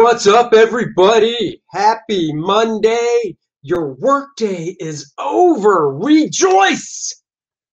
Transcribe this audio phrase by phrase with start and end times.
[0.00, 1.60] What's up, everybody?
[1.72, 3.36] Happy Monday.
[3.62, 5.92] Your workday is over.
[5.92, 7.20] Rejoice.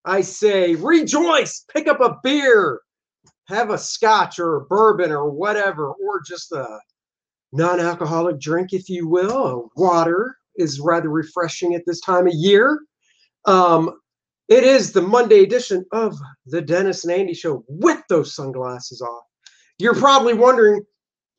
[0.05, 1.63] I say, rejoice.
[1.71, 2.81] Pick up a beer,
[3.47, 6.79] have a scotch or a bourbon or whatever, or just a
[7.51, 9.69] non alcoholic drink, if you will.
[9.75, 12.79] Water is rather refreshing at this time of year.
[13.45, 13.99] Um,
[14.49, 19.25] it is the Monday edition of the Dennis and Andy Show with those sunglasses off.
[19.77, 20.81] You're probably wondering,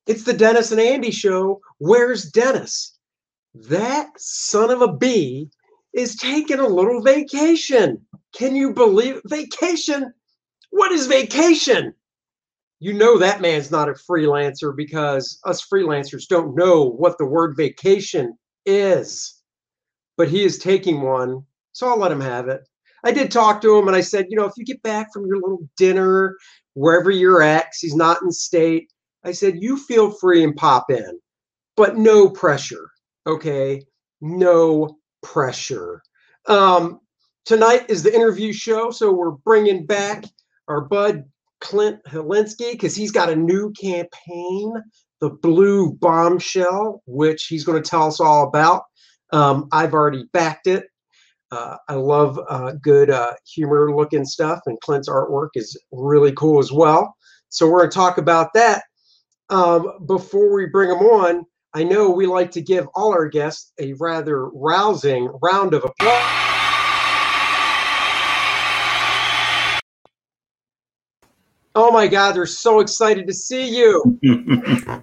[0.07, 1.61] it's the Dennis and Andy show.
[1.79, 2.97] Where's Dennis?
[3.55, 5.51] That son of a bee
[5.95, 8.05] is taking a little vacation.
[8.35, 10.13] Can you believe vacation?
[10.71, 11.95] What is vacation?
[12.79, 17.57] You know that man's not a freelancer because us freelancers don't know what the word
[17.57, 18.37] vacation
[18.67, 19.43] is.
[20.19, 21.43] But he is taking one,
[21.73, 22.61] so I'll let him have it.
[23.05, 25.27] I did talk to him and I said, you know, if you get back from
[25.27, 26.37] your little dinner,
[26.75, 28.91] wherever you're at, he's not in state,
[29.27, 31.19] I said, you feel free and pop in,
[31.77, 32.91] but no pressure.
[33.27, 33.83] Okay.
[34.21, 36.01] No pressure.
[36.47, 37.01] Um,
[37.45, 38.93] tonight is the interview show.
[38.93, 40.25] So we're bringing back
[40.69, 41.25] our bud
[41.61, 44.75] Clint Hilinski because he's got a new campaign,
[45.21, 48.85] the Blue Bombshell, which he's going to tell us all about.
[49.33, 50.87] Um, I've already backed it.
[51.51, 56.61] Uh, I love uh, good uh, humor looking stuff, and Clint's artwork is really cool
[56.61, 57.17] as well.
[57.49, 58.85] So we're going to talk about that
[59.49, 61.45] um, before we bring them on,
[61.75, 66.63] I know we like to give all our guests a rather rousing round of applause.
[71.75, 74.19] Oh my God, they're so excited to see you,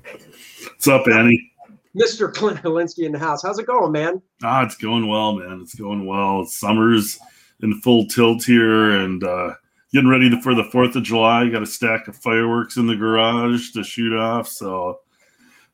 [0.63, 1.51] What's up, Annie?
[1.95, 2.33] Mr.
[2.33, 3.43] Clint Hilinski in the house.
[3.43, 4.21] How's it going, man?
[4.43, 5.61] Ah, it's going well, man.
[5.61, 6.43] It's going well.
[6.45, 7.19] Summer's
[7.61, 9.53] in full tilt here, and uh,
[9.93, 11.47] getting ready for the Fourth of July.
[11.49, 14.47] Got a stack of fireworks in the garage to shoot off.
[14.47, 14.99] So,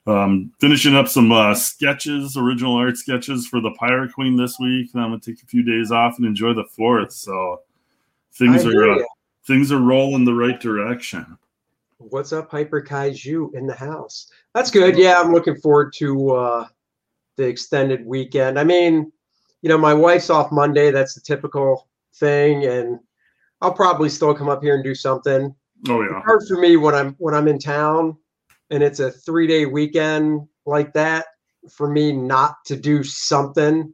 [0.06, 4.91] um, finishing up some uh, sketches, original art sketches for the Pirate Queen this week.
[4.94, 7.13] And I'm gonna take a few days off and enjoy the Fourth.
[7.13, 7.62] So,
[8.34, 9.03] things I are uh,
[9.47, 11.38] things are rolling the right direction.
[11.97, 14.28] What's up, Hyper Kaiju in the house?
[14.53, 14.97] That's good.
[14.97, 16.68] Yeah, I'm looking forward to uh,
[17.36, 18.57] the extended weekend.
[18.57, 19.12] I mean,
[19.62, 20.91] you know, my wife's off Monday.
[20.91, 23.00] That's the typical thing, and
[23.62, 25.53] I'll probably still come up here and do something.
[25.88, 28.18] Oh It's yeah, hard for me when I'm when I'm in town,
[28.70, 31.25] and it's a three day weekend like that.
[31.72, 33.94] For me, not to do something,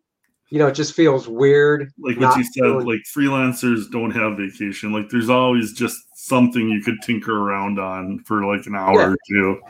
[0.50, 1.92] you know, it just feels weird.
[1.98, 4.94] like what you said, doing- like freelancers don't have vacation.
[4.94, 9.08] Like there's always just something you could tinker around on for like an hour Yeah.
[9.10, 9.62] or two.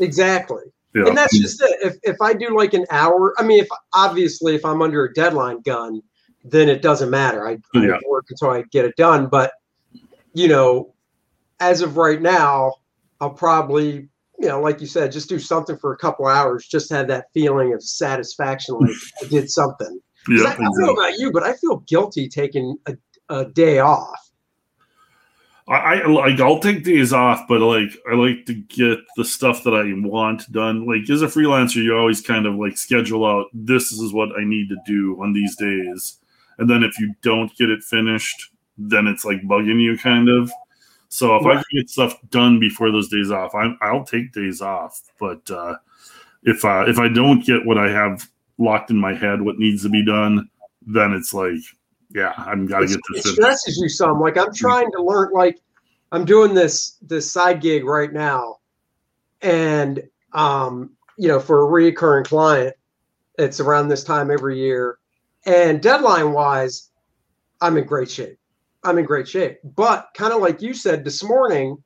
[0.00, 0.62] exactly.
[0.94, 1.06] Yeah.
[1.06, 1.76] And that's just it.
[1.82, 5.12] If if I do like an hour, I mean, if obviously if I'm under a
[5.12, 6.00] deadline gun,
[6.44, 7.48] then it doesn't matter.
[7.48, 9.26] I, I work until I get it done.
[9.26, 9.52] But
[10.34, 10.94] you know,
[11.60, 12.74] as of right now,
[13.20, 16.90] I'll probably, you know, like you said, just do something for a couple hours, just
[16.90, 18.90] have that feeling of satisfaction, like
[19.22, 20.00] I did something.
[20.28, 22.96] yeah, I, I don't know about you, but I feel guilty taking a,
[23.30, 24.20] a day off.
[25.66, 29.64] I, I like I'll take days off, but like I like to get the stuff
[29.64, 30.86] that I want done.
[30.86, 34.44] Like as a freelancer, you always kind of like schedule out this is what I
[34.44, 36.18] need to do on these days.
[36.58, 40.50] And then if you don't get it finished, then it's like bugging you kind of.
[41.08, 44.60] So if I can get stuff done before those days off, I, I'll take days
[44.60, 45.00] off.
[45.20, 45.76] But uh,
[46.42, 48.28] if uh, if I don't get what I have
[48.58, 50.48] locked in my head, what needs to be done,
[50.86, 51.60] then it's like,
[52.10, 53.26] yeah, I'm got to It's- get it this.
[53.26, 53.32] in.
[53.34, 54.20] stresses you some.
[54.20, 55.30] Like I'm trying to learn.
[55.32, 55.60] Like
[56.10, 58.58] I'm doing this this side gig right now,
[59.42, 62.74] and um, you know, for a recurring client,
[63.38, 64.98] it's around this time every year.
[65.46, 66.90] And deadline wise,
[67.60, 68.38] I'm in great shape.
[68.82, 69.58] I'm in great shape.
[69.64, 71.82] But kind of like you said this morning,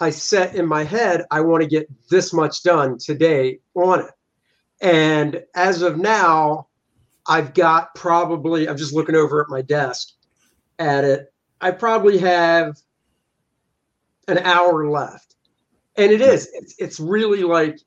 [0.00, 4.10] I set in my head I want to get this much done today on it.
[4.80, 6.68] And as of now,
[7.26, 10.10] I've got probably, I'm just looking over at my desk
[10.78, 11.32] at it.
[11.60, 12.76] I probably have
[14.28, 15.34] an hour left.
[15.96, 17.78] And it is, it's, it's really like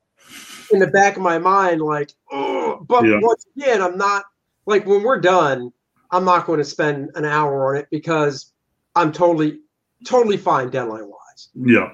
[0.72, 3.20] in the back of my mind, like, oh, but Yeah.
[3.22, 4.26] once again, I'm not
[4.66, 5.72] like when we're done,
[6.12, 8.54] I'm not going to spend an hour on it because
[8.96, 9.60] I'm totally,
[10.06, 11.50] totally fine deadline wise.
[11.56, 11.92] Yeah.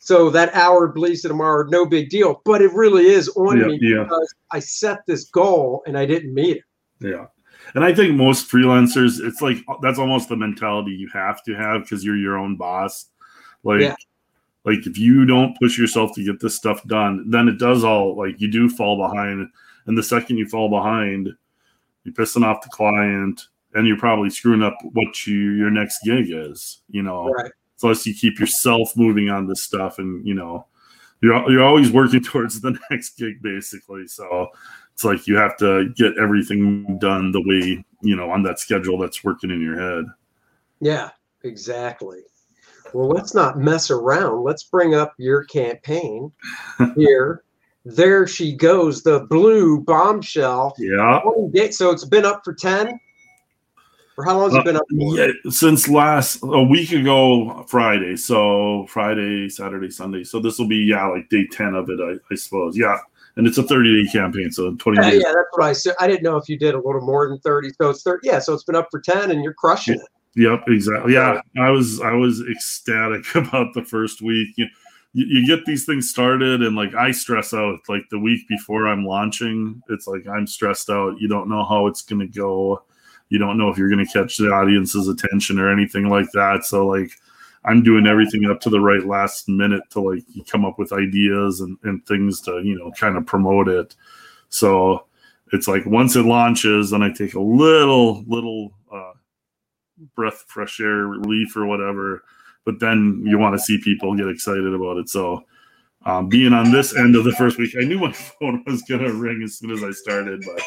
[0.00, 2.40] So that hour bleeds to tomorrow, no big deal.
[2.44, 4.04] But it really is on Yeah, me yeah.
[4.04, 6.64] because I set this goal and I didn't meet it.
[7.00, 7.26] Yeah.
[7.74, 11.82] And I think most freelancers, it's like that's almost the mentality you have to have
[11.82, 13.06] because you're your own boss.
[13.62, 13.94] Like, Yeah.
[14.64, 18.16] like if you don't push yourself to get this stuff done, then it does all
[18.16, 19.48] like you do fall behind.
[19.86, 21.28] And the second you fall behind,
[22.04, 26.26] you're pissing off the client and you're probably screwing up what you your next gig
[26.30, 27.30] is, you know.
[27.30, 27.52] Right.
[27.76, 30.66] So unless you keep yourself moving on this stuff and you know
[31.22, 34.06] you're you're always working towards the next gig basically.
[34.06, 34.48] So
[34.92, 38.98] it's like you have to get everything done the way you know on that schedule
[38.98, 40.04] that's working in your head.
[40.80, 41.10] Yeah,
[41.44, 42.20] exactly.
[42.92, 44.42] Well, let's not mess around.
[44.42, 46.32] Let's bring up your campaign
[46.96, 47.44] here.
[47.94, 50.74] There she goes, the blue bombshell.
[50.78, 51.20] Yeah.
[51.70, 52.98] So it's been up for 10?
[54.16, 55.20] Or how long has it been up for?
[55.20, 58.16] Uh, yeah, since last a week ago Friday.
[58.16, 60.24] So Friday, Saturday, Sunday.
[60.24, 62.76] So this will be yeah, like day ten of it, I, I suppose.
[62.76, 62.98] Yeah.
[63.36, 65.22] And it's a 30 day campaign, so 20 Yeah, days.
[65.24, 65.94] yeah, that's what I said.
[66.00, 67.70] I didn't know if you did a little more than 30.
[67.80, 68.28] So it's 30.
[68.28, 70.00] Yeah, so it's been up for 10 and you're crushing it.
[70.36, 71.14] Yep, exactly.
[71.14, 74.48] Yeah, I was I was ecstatic about the first week.
[74.56, 74.66] You,
[75.12, 78.86] you, you get these things started, and like I stress out like the week before
[78.86, 79.82] I'm launching.
[79.88, 81.20] It's like I'm stressed out.
[81.20, 82.82] You don't know how it's going to go.
[83.28, 86.64] You don't know if you're going to catch the audience's attention or anything like that.
[86.64, 87.12] So like
[87.64, 91.60] I'm doing everything up to the right last minute to like come up with ideas
[91.60, 93.94] and, and things to you know kind of promote it.
[94.48, 95.06] So
[95.52, 98.72] it's like once it launches, then I take a little little.
[98.92, 99.12] uh
[100.14, 102.22] breath fresh air relief or whatever
[102.64, 105.44] but then you want to see people get excited about it so
[106.06, 109.02] um, being on this end of the first week i knew my phone was going
[109.02, 110.62] to ring as soon as i started but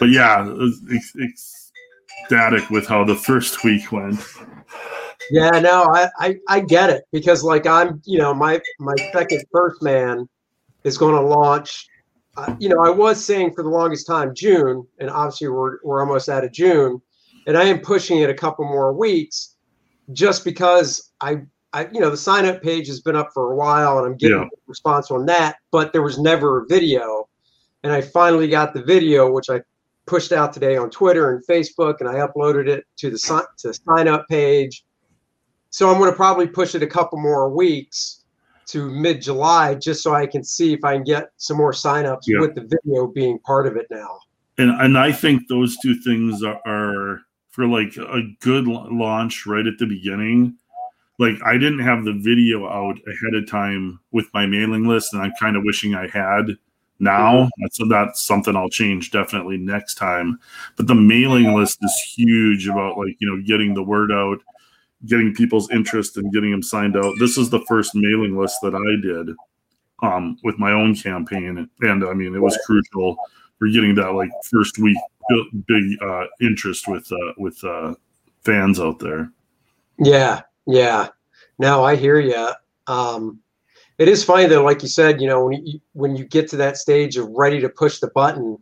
[0.00, 0.80] but yeah was
[1.20, 4.20] ecstatic with how the first week went
[5.30, 9.42] Yeah, no, I, I, I get it because like I'm, you know, my my second
[9.52, 10.28] first man
[10.84, 11.86] is going to launch.
[12.36, 16.00] Uh, you know, I was saying for the longest time June, and obviously we're we're
[16.00, 17.00] almost out of June,
[17.46, 19.53] and I am pushing it a couple more weeks,
[20.12, 21.42] just because I
[21.72, 24.16] I you know the sign up page has been up for a while and I'm
[24.16, 24.48] getting Yeah.
[24.66, 27.28] response on that, but there was never a video,
[27.82, 29.60] and I finally got the video, which I
[30.06, 33.68] pushed out today on Twitter and Facebook, and I uploaded it to the sign to
[33.68, 34.84] the sign up page.
[35.70, 38.20] So I'm going to probably push it a couple more weeks
[38.66, 42.22] to mid July just so I can see if I can get some more signups
[42.26, 42.40] Yeah.
[42.40, 44.18] with the video being part of it now.
[44.56, 47.20] and and i think those two things are, are
[47.54, 50.56] for like a good launch right at the beginning.
[51.20, 55.22] Like i didn't have the video out ahead of time with my mailing list and
[55.22, 56.56] i'm kind of wishing i had
[56.98, 57.48] now.
[57.70, 60.40] So that's something i'll change definitely next time.
[60.76, 64.38] But the mailing list is huge about like you know getting the word out
[65.06, 67.14] getting people's interest and getting them signed out.
[67.20, 69.36] This is the first mailing list that i did
[70.02, 73.16] um, with my own campaign and i mean it was crucial
[73.58, 74.98] for getting that like first week
[75.66, 77.94] big uh, interest with uh, with uh,
[78.44, 79.30] fans out there.
[79.98, 81.08] Yeah, yeah.
[81.58, 82.50] No, I hear you.
[82.86, 83.40] Um,
[83.98, 86.56] it is funny though, like you said, you know, when you when you get to
[86.56, 88.58] that stage of ready to push the button,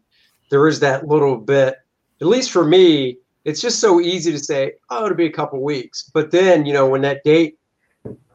[0.50, 1.76] there is that little bit.
[2.20, 5.62] At least for me, it's just so easy to say, "Oh, it'll be a couple
[5.62, 7.58] weeks," but then you know, when that date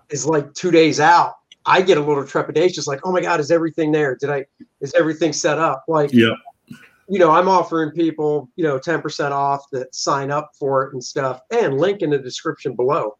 [0.09, 1.35] is like two days out,
[1.65, 2.79] I get a little trepidation.
[2.79, 4.15] It's like, "Oh my God, is everything there?
[4.15, 4.45] Did I?
[4.81, 6.34] Is everything set up?" Like, Yeah,
[7.10, 11.04] you know, I'm offering people, you know, 10% off that sign up for it and
[11.04, 13.18] stuff, and link in the description below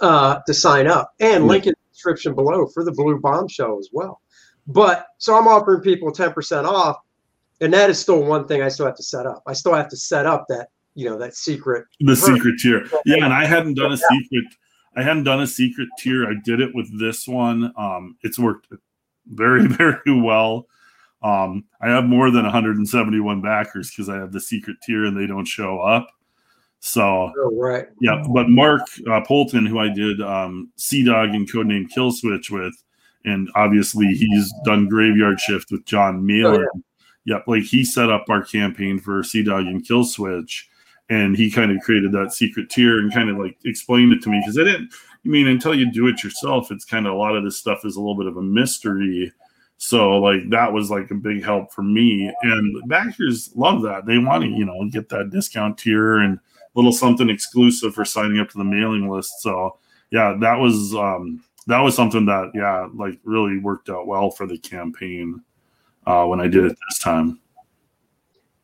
[0.00, 3.90] uh, to sign up, and link in the description below for the Blue Bombshell as
[3.92, 4.20] well.
[4.66, 6.96] But so I'm offering people 10% off,
[7.60, 9.42] and that is still one thing I still have to set up.
[9.46, 11.84] I still have to set up that, you know, that secret.
[12.00, 12.88] the secret tier.
[13.04, 14.44] Yeah, and I hadn't done a secret.
[14.96, 16.26] I hadn't done a secret tier.
[16.26, 17.72] I did it with this one.
[17.76, 18.68] Um, it's worked
[19.26, 20.66] very very well.
[21.22, 25.26] Um, I have more than 171 backers because I have the secret tier and they
[25.26, 26.08] don't show up.
[26.80, 27.86] So Oh, right.
[28.00, 32.50] Yeah, but Mark uh, Poulton, who I did um, Sea Dog and Codename Kill Switch
[32.50, 32.74] with,
[33.24, 36.68] and obviously he's done Graveyard Shift with Jon Malin.
[37.24, 40.68] Yep, like he set up our campaign for Sea Dog and Kill Switch,
[41.10, 44.28] and he kind of created that secret tier and kind of like explained it to
[44.28, 44.92] me because I didn't.
[45.24, 47.84] I mean, until you do it yourself, it's kind of a lot of this stuff
[47.84, 49.32] is a little bit of a mystery.
[49.78, 54.06] So like that was like a big help for me, and backers love that.
[54.06, 56.38] They want to you know get that discount tier and
[56.74, 59.40] little something exclusive for signing up to the mailing list.
[59.40, 59.78] So
[60.10, 64.46] yeah, that was um, that was something that yeah, like really worked out well for
[64.46, 65.42] the campaign
[66.06, 67.40] uh, when I did it this time.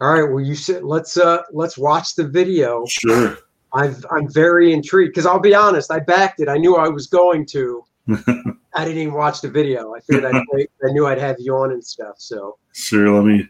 [0.00, 0.28] All right.
[0.28, 2.84] Well, you said let's uh let's watch the video.
[2.86, 3.38] Sure.
[3.72, 6.48] I've I'm very intrigued because I'll be honest, I backed it.
[6.48, 7.84] I knew I was going to,
[8.74, 9.94] I didn't even watch the video.
[9.94, 10.70] I figured I'd wait.
[10.84, 12.16] I knew I'd have you on and stuff.
[12.18, 13.48] So Sure, let me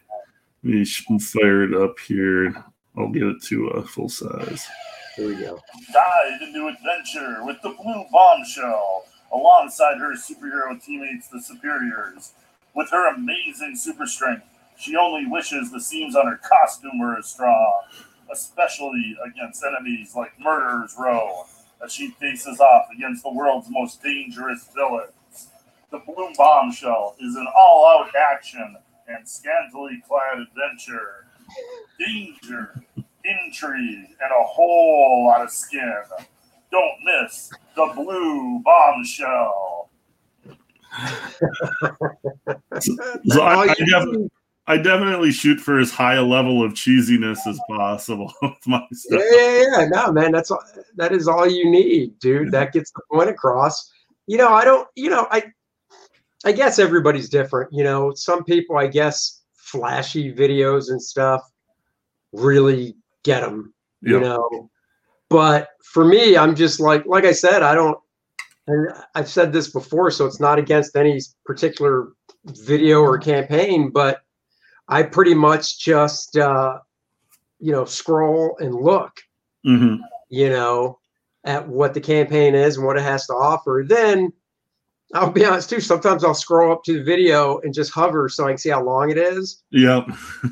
[0.64, 0.84] let me
[1.18, 2.54] fire it up here.
[2.96, 4.66] I'll get it to uh, full size.
[5.16, 5.58] here we go.
[5.92, 12.32] dive into adventure with the Blue Bombshell alongside her superhero teammates, the Superiors.
[12.74, 14.44] With her amazing super strength,
[14.78, 17.82] she only wishes the seams on her costume were as strong,
[18.30, 21.44] especially against enemies like Murderer's Row,
[21.84, 25.48] as she faces off against the world's most dangerous villains.
[25.90, 28.76] The Blue Bombshell is an all out action
[29.08, 31.26] and scantily clad adventure.
[31.98, 32.82] Danger,
[33.24, 35.92] intrigue, and a whole lot of skin.
[36.70, 39.90] Don't miss the Blue Bombshell.
[43.26, 44.30] So I, I, you def- need-
[44.66, 48.86] I definitely shoot for as high a level of cheesiness as possible with my yeah,
[48.92, 49.22] stuff.
[49.32, 49.88] yeah, yeah.
[49.90, 50.62] No, man, that's all,
[50.96, 52.52] that is all you need, dude.
[52.52, 53.90] That gets the point across.
[54.26, 54.86] You know, I don't.
[54.94, 55.44] You know, I.
[56.44, 57.72] I guess everybody's different.
[57.72, 61.40] You know, some people, I guess, flashy videos and stuff
[62.32, 63.72] really get them.
[64.00, 64.28] You Yeah.
[64.28, 64.70] know,
[65.28, 67.96] but for me, I'm just like, like I said, I don't.
[68.66, 72.08] And I've said this before, so it's not against any particular
[72.46, 74.22] video or campaign, but
[74.88, 76.78] I pretty much just, uh,
[77.60, 79.20] you know, scroll and look
[79.64, 79.96] hmm
[80.28, 80.98] you know,
[81.44, 83.84] at what the campaign is and what it has to offer.
[83.86, 84.32] Then
[85.14, 85.78] I'll be honest too.
[85.80, 88.82] Sometimes I'll scroll up to the video and just hover so I can see how
[88.82, 90.06] long it is, Yep.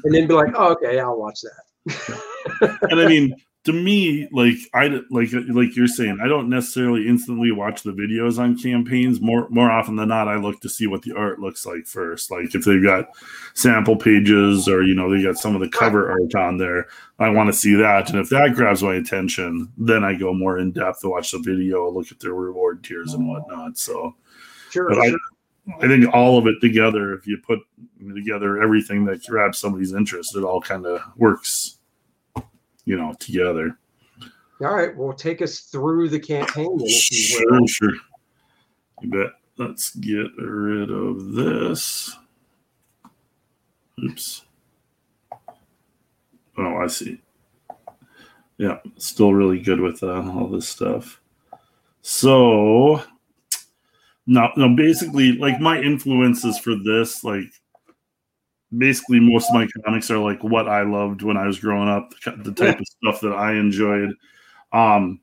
[0.04, 3.34] and then be like, "Oh, okay, I'll watch that." and I mean,
[3.64, 8.38] to me, like I like like you're saying, I don't necessarily instantly watch the videos
[8.38, 9.20] on campaigns.
[9.20, 12.30] More more often than not, I look to see what the art looks like first.
[12.30, 13.08] Like if they've got
[13.54, 16.88] sample pages or you know they got some of the cover art on there,
[17.18, 18.08] I want to see that.
[18.08, 21.38] And if that grabs my attention, then I go more in depth to watch the
[21.38, 23.76] video, look at their reward tiers and whatnot.
[23.76, 24.14] So
[24.70, 25.14] Sure, I-.
[25.78, 27.60] I think all of it together, if you put
[28.14, 31.78] together everything that grabs somebody's interest, it all kind of works,
[32.90, 33.78] you know, together.
[34.60, 37.92] All right, well, take us through the campaign, Sure, sure.
[39.00, 39.30] You bet.
[39.58, 42.16] Let's get rid of this.
[44.02, 44.42] Oops.
[46.58, 47.20] Oh, I see.
[48.58, 51.20] Yeah, still really good with uh, all this stuff.
[52.02, 53.02] So
[54.26, 57.52] now, now, basically, like my influences for this, like
[58.76, 62.12] basically most of my comics are like what I loved when I was growing up,
[62.24, 64.14] the, type of stuff that I enjoyed.
[64.72, 65.20] Um,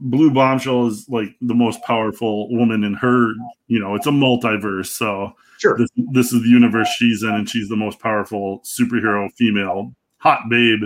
[0.00, 3.32] Blue Bombshell is like the most powerful woman in her,
[3.68, 4.86] you know, it's a multiverse.
[4.86, 5.76] So Sure.
[5.78, 10.48] this, this is the universe she's in, and she's the most powerful superhero female, hot
[10.50, 10.80] babe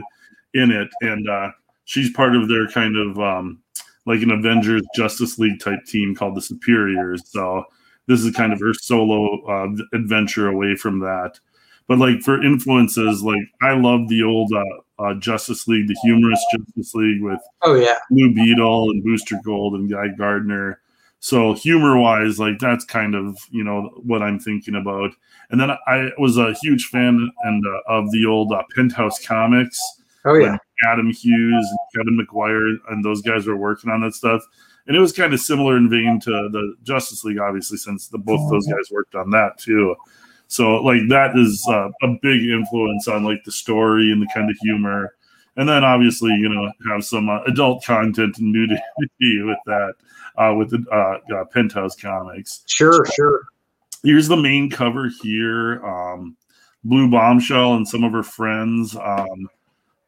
[0.55, 0.89] in it.
[1.01, 1.51] And uh,
[1.85, 3.63] she's part of their kind of um,
[4.07, 7.23] like an Avengers Justice League type team called the Superiors.
[7.31, 7.65] So
[8.07, 11.39] this is kind of her solo uh, adventure away from that.
[11.91, 16.41] But like for influences, like I love the old uh, uh, Justice League, the humorous
[16.53, 20.81] Justice League with Oh yeah, Blue Beetle and Booster Gold and Guy Gardner.
[21.19, 25.11] So humor wise, like that's kind of you know what I'm thinking about.
[25.51, 29.81] And then I was a huge fan and uh, of the old uh, Penthouse comics
[30.27, 30.59] oh yeah.
[30.87, 34.43] Adam Hughes and Kevin Maguire and those guys were working on that stuff.
[34.87, 38.19] And it was kind of similar in vein to the Justice League, obviously, since the,
[38.19, 39.97] both those guys worked on that too.
[40.51, 44.51] So like that is uh, a big influence on like the story and the kind
[44.51, 45.15] of humor.
[45.57, 48.83] And then obviously, you know, have some uh, adult content and nudity
[49.45, 49.95] with that,
[50.37, 53.45] uh, with the uh, uh, Penthouse comics Sure, sure.
[54.03, 56.37] here's the main cover here um,
[56.85, 59.49] blue bombshell and some of her friends um,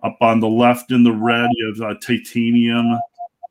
[0.02, 2.98] up on the left in the red you have uh, titanium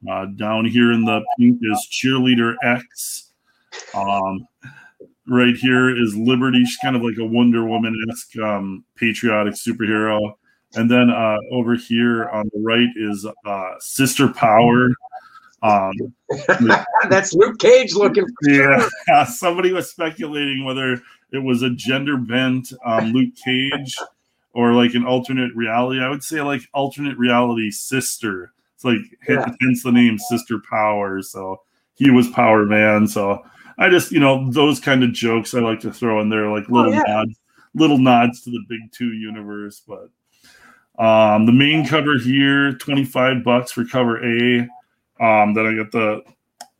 [0.09, 3.31] uh, down here in the pink is cheerleader x
[3.93, 4.47] um,
[5.31, 10.33] right here is liberty she's kind of like a wonder woman-esque um, patriotic superhero
[10.75, 14.89] and then uh, over here on the right is uh, sister power
[15.63, 15.93] um,
[17.09, 18.25] That's Luke Cage looking.
[18.25, 19.25] For yeah, sure.
[19.27, 20.93] somebody was speculating whether
[21.31, 23.95] it was a gender bent um, Luke Cage
[24.53, 26.01] or like an alternate reality.
[26.01, 28.51] I would say like alternate reality sister.
[28.75, 28.97] It's like
[29.29, 29.45] Yeah.
[29.61, 31.21] hence the name Sister Power.
[31.21, 31.61] So
[31.93, 33.07] he was Power Man.
[33.07, 33.43] So
[33.81, 36.69] I just you know those kind of jokes I like to throw in there, like
[36.69, 37.03] little Oh, yeah.
[37.07, 37.39] nods,
[37.73, 39.81] little nods to the Big Two universe.
[39.87, 40.09] But
[41.03, 44.59] um, the main cover here, twenty five bucks for cover A.
[45.19, 46.21] Um, then I got the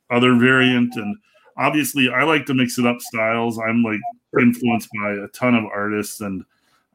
[0.10, 1.16] other variant and
[1.58, 3.58] obviously I like to mix it up styles.
[3.60, 4.00] I'm like
[4.40, 6.44] influenced by a ton of artists and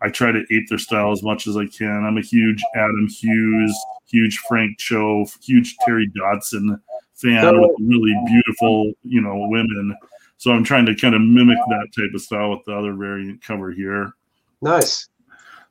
[0.02, 2.04] I try to ape their style as much as I can.
[2.04, 3.74] I'm a huge Adam Hughes,
[4.06, 6.80] huge Frank Cho, huge Terry Dodson
[7.16, 9.96] fan So- with really beautiful, you know, women.
[10.38, 13.42] So I'm trying to kind of mimic that type of style with the other variant
[13.42, 14.12] cover here.
[14.60, 15.08] Nice.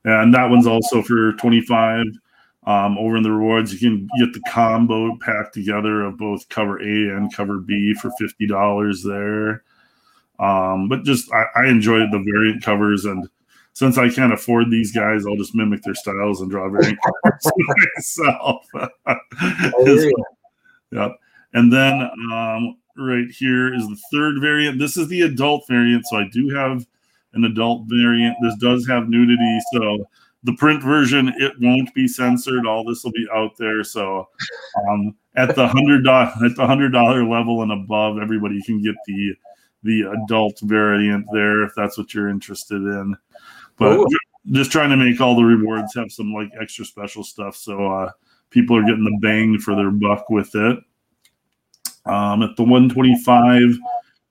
[0.04, 2.06] And that one's also for 25.
[2.68, 6.80] Um, over in the rewards, you can get the combo pack together of both cover
[6.80, 9.64] A and cover B for fifty dollars there.
[10.40, 13.30] Um, but just I, I enjoyed the variant covers, and
[13.74, 17.52] since I can't afford these guys, I'll just mimic their styles and draw variant covers
[17.96, 18.66] myself.
[20.92, 21.12] yep.
[21.56, 24.78] And then um, right here is the third variant.
[24.78, 26.86] This is the adult variant, so I do have
[27.34, 28.38] an adult variant.
[28.42, 30.08] This does have nudity, so
[30.46, 34.30] the print version it won't be censored all this will be out there so
[34.88, 38.96] um, at the hundred dollar at the hundred dollar level and above everybody can get
[39.08, 39.34] the
[39.84, 43.16] the adult variant there if that's what you're interested in
[43.78, 44.08] but Ooh.
[44.52, 48.12] just trying to make all the rewards have some like extra special stuff so uh,
[48.52, 50.78] people are getting the bang for their buck with it
[52.06, 53.78] um, at the 125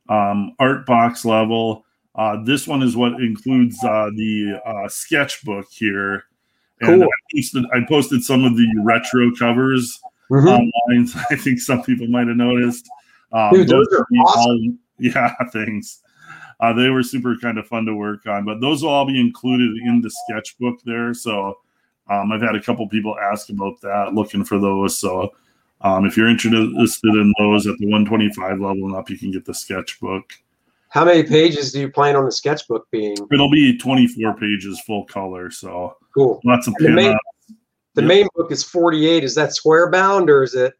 [0.09, 1.85] um, art box level
[2.17, 6.25] uh, this one is what includes uh, the uh, sketchbook here.
[6.81, 7.05] And Cool.
[7.05, 10.01] I, posted, I posted some of the retro covers
[10.31, 10.47] Mhm.
[10.47, 11.07] online.
[11.09, 12.89] so I think some people might have noticed.
[13.33, 14.79] Um, Dude, those will are awesome.
[14.99, 16.01] yeah, things.
[16.61, 19.21] Uh, they were super kind of fun to work on, but those will all be
[19.21, 21.13] included in the sketchbook there.
[21.15, 21.59] So
[22.09, 24.97] um, I've had a couple people ask about that, looking for those.
[24.99, 25.33] So
[25.85, 29.45] um, if you're interested in those at the 125 level and up, you can get
[29.45, 30.33] the sketchbook.
[30.89, 33.17] How many pages do you plan on the sketchbook being?
[33.33, 36.41] It'll be 24 pages full color, so Cool.
[36.45, 37.17] lots of the main-
[37.95, 38.09] The Yep.
[38.09, 39.23] main book is 48.
[39.23, 40.75] Is that square bound or is it?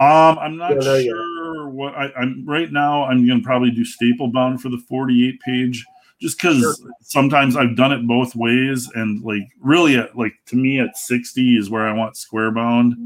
[0.00, 3.04] Um, I'm not Yeah, sure what I, I'm right now.
[3.04, 5.84] I'm gonna probably do staple bound for the 48 page,
[6.20, 6.90] just because Sure.
[7.02, 11.56] sometimes I've done it both ways, and like really, at, like to me at 60
[11.56, 12.96] is where I want square bound.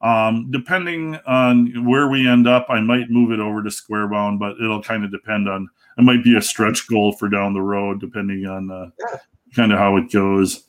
[0.00, 4.38] Um, depending on where we end up, I might move it over to square bound,
[4.38, 5.68] but it'll kind of depend on.
[5.96, 9.18] It might be a stretch goal for down the road, depending on uh, Yeah.
[9.56, 10.64] kind of how it goes.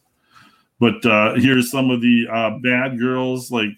[0.79, 3.51] But uh, here's some of the uh, bad girls.
[3.51, 3.77] Like,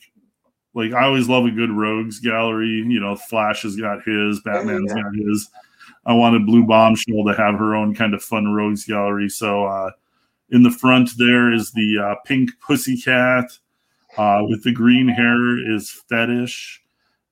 [0.73, 2.69] like I always love a good rogues gallery.
[2.87, 5.01] You know, Flash has got his, Batman's Yeah.
[5.03, 5.49] got his.
[6.05, 9.27] I wanted Blue Bombshell to have her own kind of fun rogues gallery.
[9.27, 9.91] So uh,
[10.51, 13.51] in the front there is the uh, pink pussycat.
[14.17, 16.81] Uh, with the green hair is fetish,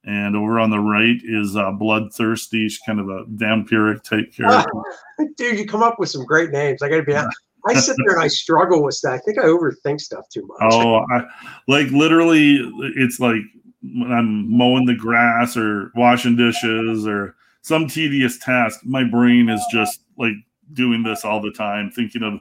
[0.06, 2.70] and over on the right is uh, bloodthirsty.
[2.70, 4.72] She's kind of a vampiric type character.
[5.38, 6.82] Dude, you come up with some great names.
[6.82, 7.38] I got to be honest.
[7.68, 9.12] I sit there and I struggle with that.
[9.12, 10.60] I think I overthink stuff too much.
[10.74, 11.26] Oh, I,
[11.68, 12.58] like literally,
[12.96, 13.42] it's like
[13.82, 18.80] when I'm mowing the grass or washing dishes or some tedious task.
[18.86, 20.34] My brain is just like
[20.74, 22.40] doing this all the time, thinking of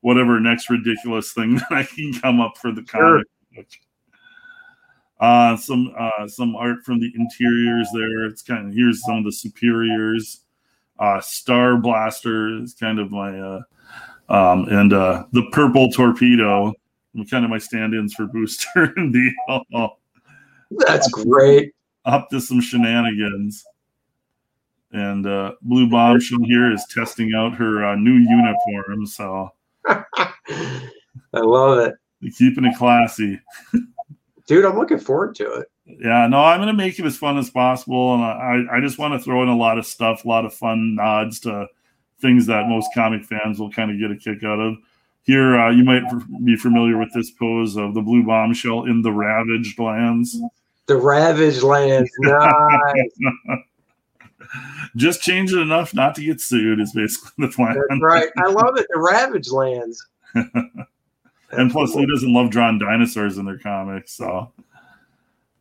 [0.00, 3.22] whatever next ridiculous thing that I can come up for the Sure.
[5.20, 8.26] Uh, some uh, some art from the interiors there.
[8.26, 10.42] It's kind of here's some of the superiors.
[10.98, 13.60] Uh, Star Blaster is kind of my uh,
[14.28, 16.72] um, and uh, the purple torpedo
[17.26, 19.90] kind of my stand-ins for Booster and the
[20.70, 21.72] That's great.
[22.04, 23.64] up to some shenanigans.
[24.92, 29.50] And uh, Blue Bombshell here is testing out her uh, new uniform, so
[29.86, 30.30] I
[31.34, 31.94] love it.
[32.36, 33.40] Keeping it classy.
[34.46, 35.70] Dude, I'm looking forward to it.
[35.86, 39.14] Yeah, no, I'm gonna make it as fun as possible, and I, I just want
[39.14, 41.66] to throw in a lot of stuff, a lot of fun nods to
[42.20, 44.76] things that most comic fans will kind of get a kick out of.
[45.22, 46.02] Here, uh, you might
[46.44, 50.38] be familiar with this pose of the blue bombshell in the ravaged lands.
[50.88, 52.10] The Ravaged Lands.
[52.20, 53.60] Nice.
[54.96, 57.76] Just change it enough not to get sued is basically the plan.
[57.88, 58.28] That's right.
[58.38, 58.86] I love it.
[58.88, 60.06] The Ravaged Lands.
[61.50, 64.12] and plus, who doesn't love drawing dinosaurs in their comics?
[64.12, 64.52] So,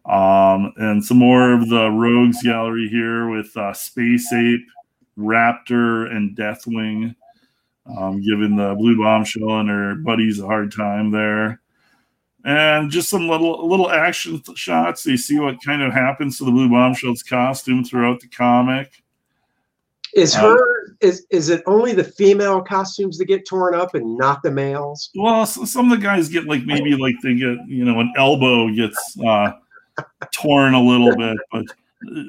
[0.06, 4.66] um, and some more of the Rogues gallery here with uh, Space Ape,
[5.18, 7.16] Raptor, and Deathwing,
[7.98, 11.62] um, giving the Blue Bombshell and her buddies a hard time there.
[12.46, 15.04] And just some little little action shots.
[15.04, 19.04] So you see what kind of happens to the Blue Bombshell's costume throughout the comic.
[20.14, 24.18] Is Um, her is is it only the female costumes that get torn up and
[24.18, 25.10] not the males?
[25.16, 28.14] Well, so some of the guys get like maybe like they get you know an
[28.18, 29.52] elbow gets uh,
[30.34, 31.66] torn a little bit, but
[32.08, 32.24] uh,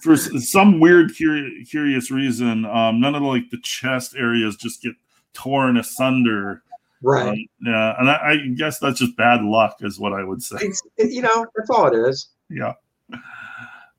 [0.00, 4.82] for some weird curi- curious reason, um, none of the, like the chest areas just
[4.82, 4.94] get
[5.32, 6.62] torn asunder.
[7.02, 7.28] Right.
[7.28, 10.56] Um, yeah, and I, I guess that's just bad luck, is what I would say.
[10.60, 12.28] It's, you know, that's all it is.
[12.48, 12.74] Yeah.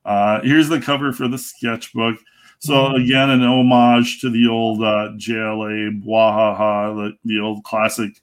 [0.03, 2.17] Uh, here's the cover for the sketchbook.
[2.65, 8.21] So again, an homage to the old uh, JLA Bwahaha, the, the old classic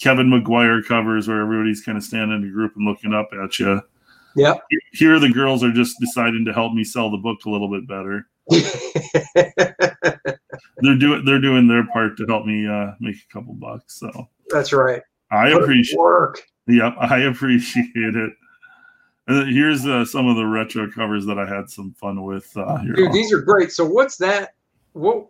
[0.00, 3.58] Kevin Maguire covers where everybody's kind of standing in a group and looking up at
[3.58, 3.82] you.
[4.36, 4.62] Yep.
[4.92, 7.88] Here, the girls are just deciding to help me sell the book a little bit
[7.88, 8.28] better.
[10.78, 13.98] they're doing they're doing their part to help me uh, make a couple bucks.
[13.98, 15.02] So That's right.
[15.30, 15.98] I appreciate.
[15.98, 16.42] work.
[16.66, 18.32] Yep, I appreciate it.
[19.30, 22.50] Here's uh, some of the retro covers that I had some fun with.
[22.56, 22.94] Uh, here.
[22.94, 23.70] Dude, these are great.
[23.72, 24.54] So what's that?
[24.92, 25.26] What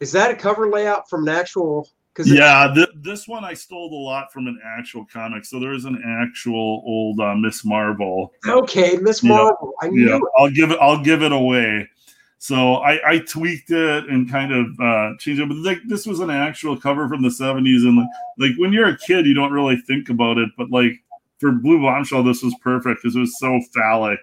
[0.00, 1.88] is that a cover layout from an actual?
[2.14, 5.44] Because yeah, th- this one I stole a lot from an actual comic.
[5.44, 8.32] So there is an actual old uh, Miss Marvel.
[8.46, 9.30] okay, Miss Yeah.
[9.30, 9.72] Marvel.
[9.82, 10.22] I knew Yeah, it.
[10.36, 10.78] I'll give it.
[10.80, 11.88] I'll give it away.
[12.40, 15.48] So I, I tweaked it and kind of uh, changed it.
[15.48, 18.88] But like this was an actual cover from the '70s, and like, like when you're
[18.88, 20.48] a kid, you don't really think about it.
[20.56, 20.92] But like
[21.38, 24.20] for Blue Bombshell, this was perfect because it was so phallic,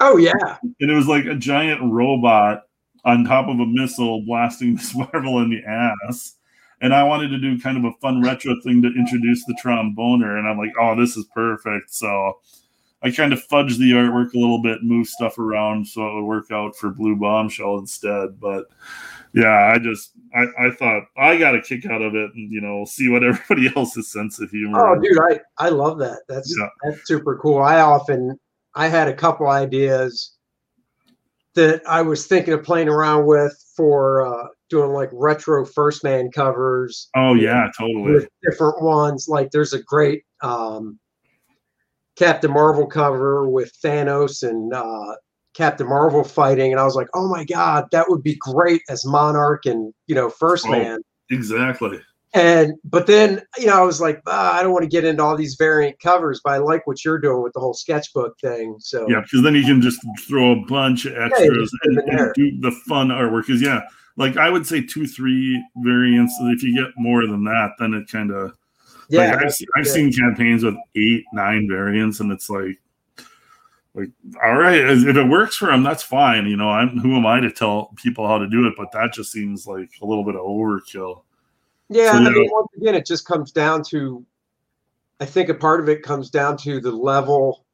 [0.00, 0.58] Oh yeah.
[0.80, 2.64] and it was like a giant robot
[3.04, 6.36] on top of a missile blasting Miss Marvel in the ass.
[6.80, 10.36] And I wanted to do kind of a fun retro thing to introduce the tromboner,
[10.36, 11.94] and I'm like, oh, this is perfect.
[11.94, 12.38] So
[13.04, 16.24] I kind of fudged the artwork a little bit, moved stuff around so it would
[16.26, 18.38] work out for Blue Bombshell instead.
[18.40, 18.66] But
[19.34, 22.60] yeah, I just I, I thought I got a kick out of it, and you
[22.60, 24.78] know, see what everybody else's sense of humor.
[24.86, 25.02] Oh, is.
[25.02, 26.20] dude, I I love that.
[26.28, 26.68] That's Yeah.
[26.84, 27.58] that's super cool.
[27.58, 28.38] I often
[28.74, 30.36] I had a couple ideas
[31.54, 36.30] that I was thinking of playing around with for uh, doing like retro first man
[36.30, 38.12] covers Oh yeah, totally.
[38.12, 39.26] with different ones.
[39.28, 40.98] Like there's a great um,
[42.22, 45.16] Captain Marvel cover with Thanos and uh,
[45.54, 49.04] Captain Marvel fighting, and I was like, oh my god, that would be great as
[49.04, 50.70] Monarch and you know First Oh.
[50.70, 51.00] Man.
[51.30, 52.00] Exactly.
[52.34, 55.20] And but then you know I was like, ah, I don't want to get into
[55.20, 58.76] all these variant covers, but I like what you're doing with the whole sketchbook thing.
[58.78, 62.08] So Yeah, because then you can just throw a bunch of extras put and, them
[62.08, 62.26] in there.
[62.26, 63.48] and do the fun artwork.
[63.48, 63.80] Because yeah,
[64.16, 66.34] like I would say two, three variants.
[66.40, 68.52] If you get more than that, then it kind of
[69.12, 72.80] yeah, like I've, I've seen campaigns with eight, nine variants, and it's like,
[73.94, 74.08] like
[74.42, 76.46] all right, if it works for them, that's fine.
[76.46, 78.74] You know, I'm who am I to tell people how to do it?
[78.76, 81.24] But that just seems like a little bit of overkill.
[81.90, 82.30] Yeah, So, I yeah.
[82.30, 84.24] mean, once again, it just comes down to.
[85.20, 87.64] I think a part of it comes down to the level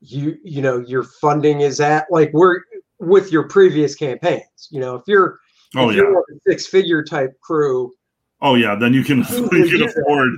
[0.00, 2.06] you you know your funding is at.
[2.10, 2.60] Like we're
[2.98, 4.68] with your previous campaigns.
[4.70, 5.38] You know, if you're
[5.76, 7.92] Oh if yeah, you're a six figure type crew,
[8.42, 8.74] oh yeah.
[8.74, 9.96] Then you can You can can do that.
[9.98, 10.30] afford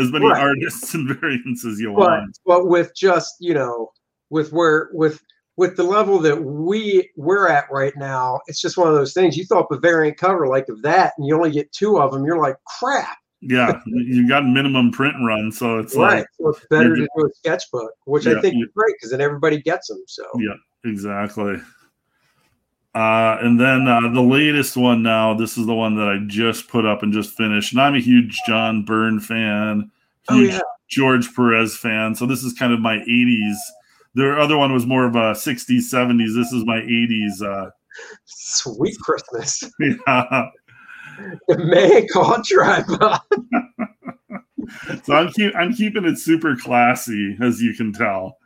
[0.00, 0.40] as many Right.
[0.42, 2.38] artists and variants as you but want.
[2.46, 3.90] but with just you know
[4.30, 5.20] with where with
[5.56, 9.36] with the level that we we're at right now, it's just one of those things.
[9.36, 12.10] You throw up a variant cover like of that, and you only get two of
[12.12, 12.24] them.
[12.24, 13.18] You're like, crap.
[13.40, 16.20] Yeah, you've got minimum print run, so it's right.
[16.20, 18.94] like So it's better to do a sketchbook, which Yeah, I think you- is great
[18.96, 20.02] because then everybody gets them.
[20.08, 20.54] So Yeah,
[20.90, 21.56] exactly.
[22.94, 26.68] Uh, and then uh, the latest one now, this is the one that I just
[26.68, 27.72] put up and just finished.
[27.72, 29.90] And I'm a huge John Byrne fan,
[30.28, 30.60] Oh, yeah.
[30.88, 32.14] George Perez fan.
[32.14, 33.56] So this is kind of my 80s.
[34.14, 36.34] The other one was more of a 60s, 70s.
[36.34, 37.42] This is my 80s.
[37.42, 37.70] Uh,
[38.24, 39.62] sweet Christmas.
[39.80, 40.46] yeah.
[41.48, 43.20] the called tripod.
[45.04, 48.38] So I'm keep I'm keeping it super classy, as you can tell.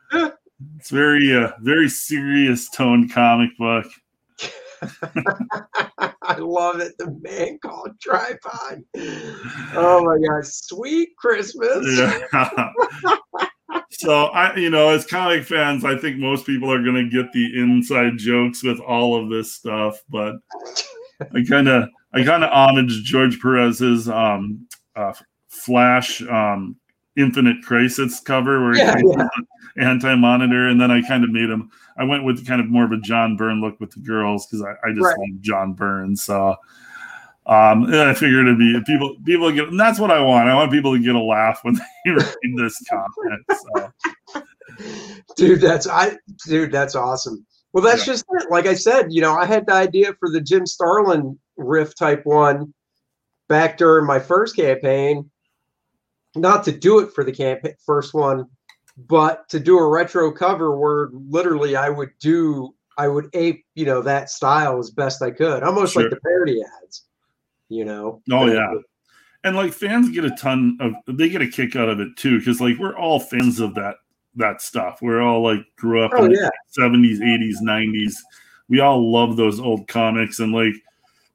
[0.77, 3.87] It's very uh, very serious toned comic book.
[6.23, 6.97] I love it.
[6.99, 8.85] The man called tripod.
[9.75, 11.87] Oh my god, sweet Christmas.
[11.99, 12.71] Yeah.
[13.91, 17.61] so I, you know, as comic fans, I think most people are to get the
[17.61, 20.37] inside jokes with all of this stuff, but
[21.21, 25.13] I kind of, I kind of homage George Perez's um, uh,
[25.49, 26.77] Flash um,
[27.19, 29.29] Infinite Crisis cover where Yeah, he yeah.
[29.77, 31.71] anti monitor, and then I kind of made him.
[31.99, 34.63] I went with kind of more of a John Byrne look with the girls because
[34.63, 35.19] I, I just Right.
[35.19, 36.15] like John Byrne.
[36.17, 36.55] So
[37.47, 40.49] um, I figured it'd be people people get and that's what I want.
[40.49, 42.25] I want people to get a laugh when they read
[42.57, 43.43] this comic.
[43.51, 44.43] So
[45.37, 48.13] dude that's i dude that's awesome well that's Yeah.
[48.13, 51.39] just it like i said you know i had the idea for the jim starlin
[51.57, 52.73] riff type one
[53.49, 55.29] back during my first campaign
[56.37, 58.45] not to do it for the campaign first one
[59.09, 63.85] but to do a retro cover where literally i would do i would ape you
[63.87, 66.03] know that style as best i could almost Sure.
[66.03, 67.05] like the parody ads
[67.69, 68.73] you know Oh, yeah.
[69.45, 72.39] and like fans get a ton of they get a kick out of it too
[72.39, 73.97] because like we're all fans of that
[74.35, 75.01] that stuff.
[75.03, 78.13] We're all like grew up oh in yeah the 70s, 80s, 90s.
[78.69, 80.75] We all love those old comics and like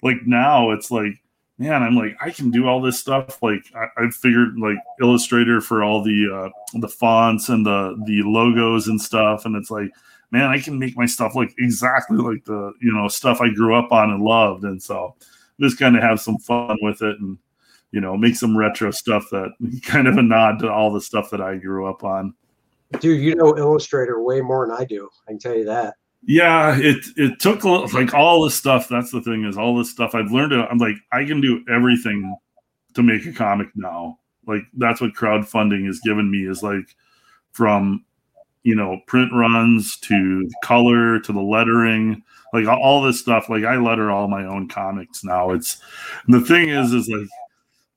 [0.01, 1.13] like now it's like
[1.57, 3.41] man, I'm like I can do all this stuff.
[3.41, 8.21] Like I, I figured like Illustrator for all the uh the fonts and the the
[8.23, 9.91] logos and stuff, and it's like
[10.31, 13.75] man, I can make my stuff look exactly like the you know stuff I grew
[13.75, 15.15] up on and loved, and so
[15.59, 17.37] just kind of have some fun with it and
[17.91, 19.51] you know make some retro stuff that
[19.83, 22.33] kind of a nod to all the stuff that I grew up on.
[22.99, 26.77] dude you know illustrator way more than i do i can tell you that Yeah,
[26.79, 28.87] it it took like all this stuff.
[28.87, 30.53] That's the thing is all this stuff I've learned.
[30.53, 32.35] I'm like I can do everything
[32.93, 34.19] to make a comic now.
[34.47, 36.95] Like that's what crowdfunding has given me is like
[37.51, 38.05] from
[38.63, 43.49] you know print runs to color to the lettering, like all this stuff.
[43.49, 45.51] Like I letter all my own comics now.
[45.51, 45.81] It's
[46.29, 47.27] the thing is is like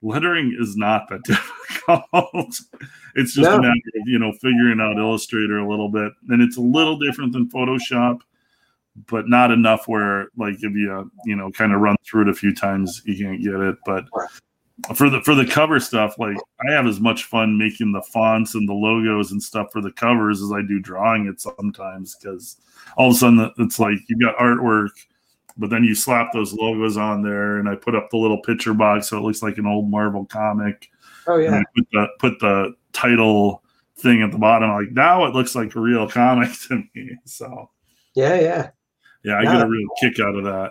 [0.02, 2.54] lettering is not that difficult.
[3.14, 3.56] it's just No.
[3.56, 6.98] a matter of you know figuring out Illustrator a little bit, and it's a little
[6.98, 8.20] different than Photoshop,
[9.09, 12.35] but not enough where like if you you know kind of run through it a
[12.35, 13.76] few times, you can't get it.
[13.87, 14.04] But
[14.94, 16.37] for the for the cover stuff, like
[16.68, 19.92] I have as much fun making the fonts and the logos and stuff for the
[19.92, 22.56] covers as I do drawing it sometimes because
[22.96, 24.90] all of a sudden it's like you've got artwork
[25.58, 28.74] but then you slap those logos on there and i put up the little picture
[28.74, 30.88] box so it looks like an old marvel comic
[31.28, 31.60] Oh yeah.
[31.74, 33.62] Put the put the title
[33.96, 37.70] thing at the bottom like now it looks like a real comic to me so
[38.14, 38.70] Yeah, yeah.
[39.24, 39.52] yeah i Yeah.
[39.54, 40.70] get a real kick out of that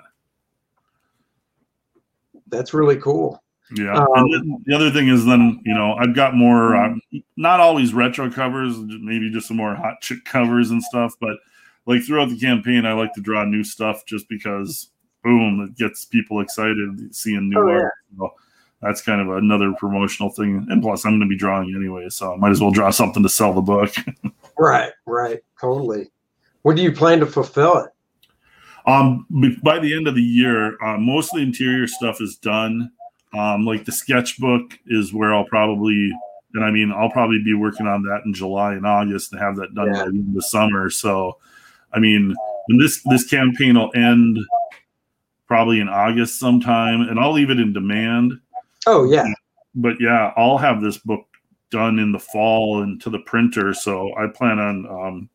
[2.48, 3.42] That's really cool.
[3.76, 6.94] yeah Um, the other thing is then you know i've got more uh,
[7.36, 11.38] not always retro covers maybe just some more hot chick covers and stuff but
[11.86, 14.90] like throughout the campaign i like to draw new stuff just because
[15.24, 18.34] boom it gets people excited seeing new Oh, art so
[18.82, 22.34] that's kind of another promotional thing and plus i'm going to be drawing anyway so
[22.34, 23.94] i might as well draw something to sell the book
[24.58, 25.42] Right, right.
[25.60, 26.10] Totally.
[26.62, 27.92] When do you plan to fulfill it?
[28.88, 29.26] Um,
[29.62, 32.90] by the end of the year, uh, most of the interior stuff is done.
[33.34, 36.10] Um, like the sketchbook is where I'll probably,
[36.54, 39.58] and I mean, I'll probably be working on that in July and August to have
[39.58, 40.06] that done Yeah.
[40.06, 40.90] by the end of summer.
[40.90, 41.38] So,
[41.96, 42.34] I mean,
[42.68, 44.38] when this this campaign will end
[45.48, 48.34] probably in August sometime, and I'll leave it in demand.
[48.88, 49.26] Oh yeah.
[49.76, 51.26] But yeah, I'll have this book
[51.72, 53.74] done in the fall and to the printer.
[53.74, 55.30] So I plan on um,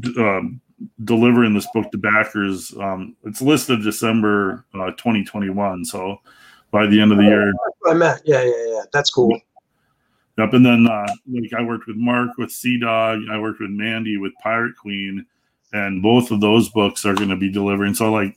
[0.00, 0.60] d- um,
[1.04, 2.74] delivering this book to backers.
[2.78, 5.84] Um, it's listed December uh, 2021.
[5.84, 6.18] So
[6.70, 8.16] by the end of the year, That's what I.
[8.24, 8.82] Yeah, yeah, yeah.
[8.92, 9.38] That's cool.
[10.38, 10.52] Yep.
[10.52, 13.20] And then uh, like I worked with Mark with Sea Dog.
[13.30, 15.24] I worked with Mandy with Pirate Queen,
[15.72, 17.94] and both of those books are going to be delivering.
[17.94, 18.36] So like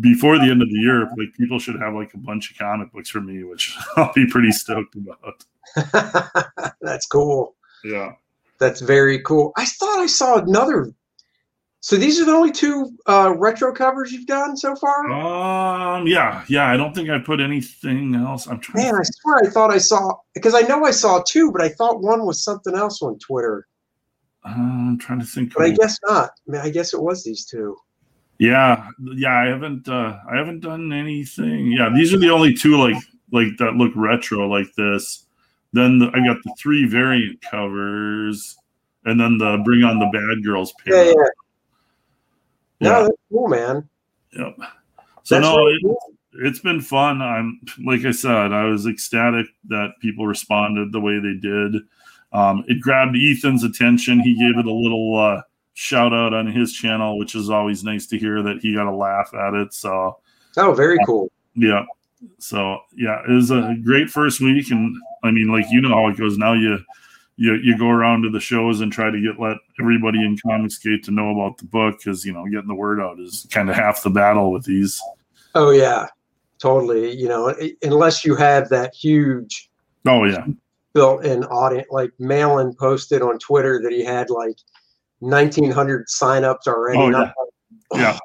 [0.00, 2.92] before the end of the year, like people should have like a bunch of comic
[2.92, 5.44] books for me, which I'll be pretty stoked about.
[6.80, 7.54] That's cool.
[7.84, 8.12] Yeah.
[8.58, 9.52] That's very cool.
[9.56, 10.92] I thought I saw another.
[11.80, 15.10] So these are the only two uh, retro covers you've done so far.
[15.10, 16.06] Um.
[16.06, 16.44] Yeah.
[16.48, 16.68] Yeah.
[16.68, 18.46] I don't think I put anything else.
[18.46, 18.86] I'm trying.
[18.86, 21.68] Man, I swear I thought I saw because I know I saw two, but I
[21.68, 23.68] thought one was something else on Twitter.
[24.44, 25.54] Uh, I'm trying to think.
[25.54, 26.30] But I guess not.
[26.48, 27.76] I, mean, I guess it was these two.
[28.38, 31.72] Yeah, yeah, I haven't uh I haven't done anything.
[31.72, 32.96] Yeah, these are the only two like
[33.32, 35.26] like that look retro like this.
[35.72, 38.56] Then the, I got the three variant covers
[39.04, 41.28] and then the bring on the bad girls Yeah, yeah.
[42.80, 43.88] No, Yeah, that's cool, man.
[44.32, 44.54] yep.
[45.24, 45.98] So That's no, really it, cool.
[46.44, 47.20] it's been fun.
[47.20, 51.82] I'm like I said, I was ecstatic that people responded the way they did.
[52.32, 54.20] Um, it grabbed Ethan's attention.
[54.20, 55.42] He gave it a little uh,
[55.74, 58.94] shout out on his channel, which is always nice to hear that he got a
[58.94, 59.72] laugh at it.
[59.74, 60.18] So
[60.56, 61.30] Oh, very cool.
[61.54, 61.84] yeah,
[62.38, 66.08] so yeah, it was a great first week, and I mean, like you know how
[66.08, 66.52] it goes now.
[66.54, 66.78] You
[67.38, 71.04] you you go around to the shows and try to get let everybody in Comicsgate
[71.04, 73.76] to know about the book because you know getting the word out is kind of
[73.76, 75.00] half the battle with these.
[75.54, 76.08] Oh yeah,
[76.58, 77.16] totally.
[77.16, 79.70] You know, unless you have that huge
[80.04, 80.46] Oh yeah,
[80.94, 84.56] built-in audience, like Malin posted on Twitter that he had like
[85.20, 86.98] 1,900 signups already.
[86.98, 87.32] Oh, And I'm
[87.92, 88.00] yeah.
[88.00, 88.18] yeah,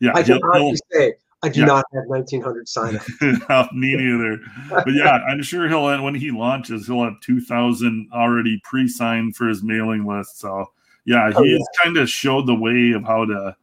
[0.00, 0.12] yeah.
[0.14, 1.66] I can honestly say I do Yeah.
[1.66, 3.72] not have 1,900 signups.
[3.72, 4.40] Me neither.
[4.70, 9.46] But yeah, I'm sure he'll when he launches, he'll have two thousand already pre-signed for
[9.48, 10.38] his mailing list.
[10.40, 10.72] So
[11.04, 11.58] yeah, oh, he Oh, yeah.
[11.58, 13.54] has kind of showed the way of how to,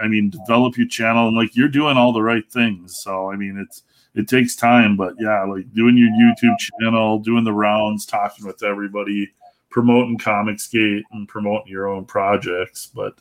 [0.00, 2.98] I mean, develop your channel and like you're doing all the right things.
[3.00, 3.82] So I mean, it's
[4.14, 8.62] it takes time, but yeah, like doing your YouTube channel, doing the rounds, talking with
[8.62, 9.30] everybody,
[9.70, 12.90] promoting Comicsgate and promoting your own projects.
[12.94, 13.14] But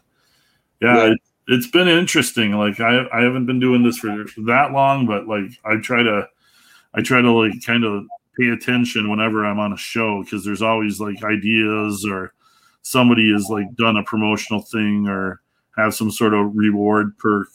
[0.81, 1.13] yeah, Yeah.
[1.47, 2.53] It, it's been interesting.
[2.53, 6.27] Like I I haven't been doing this for that long, but like I try to
[6.93, 8.05] I try to like kind of
[8.39, 12.33] pay attention whenever I'm on a show because there's always like ideas or
[12.81, 15.41] somebody has like done a promotional thing or
[15.77, 17.49] have some sort of reward perk.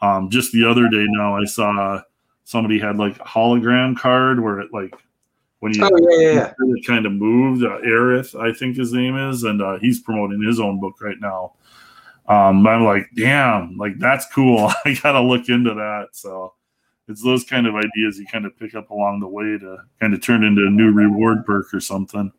[0.00, 2.00] Um, just the other day now I saw
[2.44, 4.94] somebody had like a hologram card where it like
[5.60, 6.52] when you Oh yeah, yeah, yeah.
[6.58, 7.62] it kind of moved.
[7.62, 11.20] Uh, Aerith, I think his name is, and uh, he's promoting his own book right
[11.20, 11.52] now.
[12.28, 14.72] Um, I'm like, damn, like that's cool.
[14.84, 16.08] I gotta look into that.
[16.12, 16.54] So
[17.08, 20.14] it's those kind of ideas you kind of pick up along the way to kind
[20.14, 22.30] of turn into a new reward perk or something.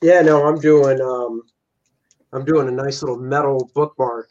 [0.00, 1.00] Yeah, no, I'm doing.
[1.00, 1.42] Um,
[2.32, 4.28] I'm doing a nice little metal bookmark.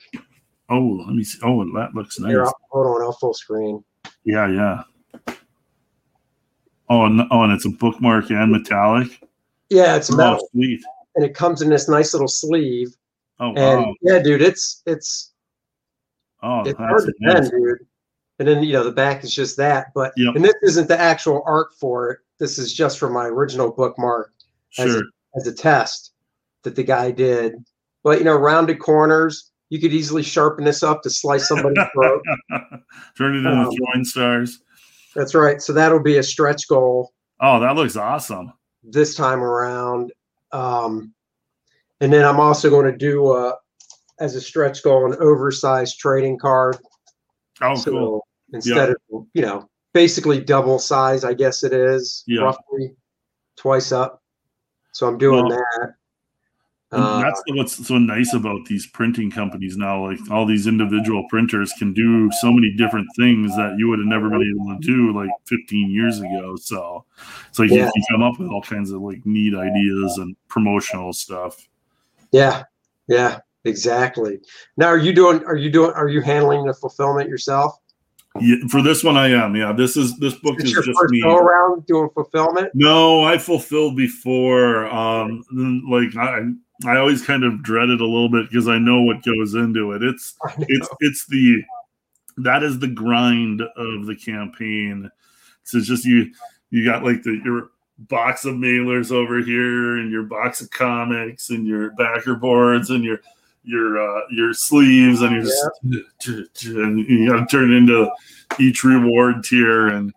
[0.69, 1.37] Oh, let me see.
[1.43, 2.29] Oh, that looks nice.
[2.31, 3.83] Here, hold on, I'll full screen.
[4.23, 4.83] Yeah, yeah.
[6.89, 9.21] Oh, and, oh, and it's a bookmark and metallic.
[9.69, 10.81] Yeah, it's Oh, metal, sweet.
[11.15, 12.89] and it comes in this nice little sleeve.
[13.41, 13.93] Oh, And wow.
[14.01, 15.33] yeah, dude, it's it's
[16.43, 17.79] Oh, it's that's hard to bend, dude.
[18.39, 20.35] And then you know the back is just that, but Yep.
[20.35, 22.19] and this isn't the actual art for it.
[22.39, 24.31] This is just for my original bookmark
[24.79, 25.03] as a,
[25.35, 26.13] as a test
[26.63, 27.55] that the guy did.
[28.03, 32.21] But you know, rounded corners, you could easily sharpen this up to slice somebody's throat.
[33.17, 34.61] Turn it into Um, throwing stars.
[35.15, 35.61] That's right.
[35.61, 38.53] So that'll be a stretch goal Oh, that looks awesome.
[38.83, 40.11] this time around.
[40.51, 41.13] Um,
[42.01, 43.53] and then I'm also going to do uh,
[44.19, 46.77] as a stretch goal an oversized trading card.
[47.61, 48.27] Oh, so cool.
[48.53, 48.97] instead of
[49.33, 52.41] you know basically double size, I guess it is Yeah.
[52.41, 52.95] roughly
[53.57, 54.21] twice up.
[54.93, 55.93] So I'm doing Well, that.
[56.93, 60.07] Uh, that's what's so nice about these printing companies now.
[60.09, 64.07] Like all these individual printers can do so many different things that you would have
[64.09, 66.57] never been able to do like 15 years ago.
[66.57, 67.05] So
[67.47, 67.85] it's like Yeah.
[67.85, 71.65] you can come up with all kinds of like neat ideas and promotional stuff.
[72.31, 72.63] Yeah,
[73.07, 74.39] yeah, exactly.
[74.77, 75.43] Now, are you doing?
[75.45, 75.91] Are you doing?
[75.91, 77.77] Are you handling the fulfillment yourself?
[78.39, 79.55] Yeah, for this one, I am.
[79.55, 81.21] Yeah, this is this book It's is your just first me.
[81.21, 82.71] go around doing fulfillment.
[82.73, 84.85] No, I fulfilled before.
[84.87, 85.43] Um,
[85.89, 86.43] like I,
[86.87, 89.91] I always kind of dreaded it a little bit because I know what goes into
[89.91, 90.01] it.
[90.03, 91.61] It's it's it's the
[92.37, 95.09] that is the grind of the campaign.
[95.63, 96.31] So it's just you
[96.69, 97.71] you got like the your
[98.09, 103.03] box of mailers over here and your box of comics and your backer boards and
[103.03, 103.19] your
[103.63, 108.09] your uh your sleeves and you're just and you got to turn into
[108.59, 109.87] each reward tier.
[109.87, 110.13] And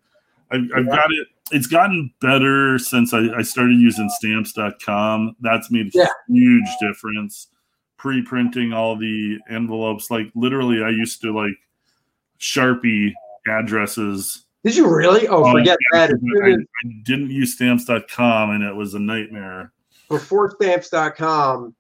[0.51, 5.89] I've, I've got it it's gotten better since I, I started using stamps.com that's made
[5.89, 6.07] a Yeah.
[6.29, 7.49] huge difference.
[7.99, 11.55] Pre-printing all the envelopes like literally i used to like
[12.39, 13.13] sharpie
[13.49, 15.29] addresses Did you really?
[15.29, 16.11] Oh, on forget that.
[16.11, 19.73] I, I didn't use stamps.com and it was a nightmare
[20.09, 21.75] before stamps.com,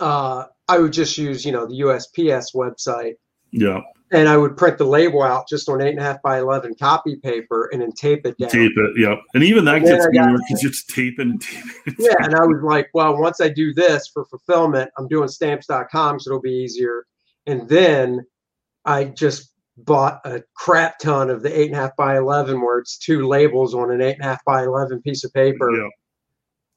[0.00, 3.14] uh, I would just use, you know, the USPS website
[3.50, 6.38] yeah and I would print the label out just on eight and a half by
[6.38, 8.48] 11 copy paper and then tape it down.
[8.48, 9.16] tape it yeah.
[9.34, 12.14] and even that Yeah, gets more because you're just taping and taping and Yeah.
[12.20, 16.30] And I was like, well, once I do this for fulfillment, I'm doing stamps.com, so
[16.30, 17.06] it'll be easier.
[17.46, 18.24] And then
[18.84, 19.52] I just
[19.84, 23.26] bought a crap ton of the eight and a half by 11 where it's two
[23.26, 25.70] labels on an eight and a half by 11 piece of paper.
[25.74, 25.88] Yeah.